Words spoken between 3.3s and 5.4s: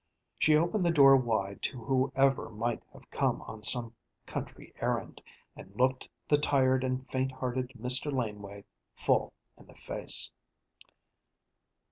on some country errand,